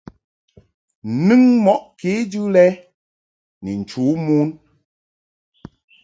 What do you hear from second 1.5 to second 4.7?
mɔʼ kejɨ lɛ ni nchu mon.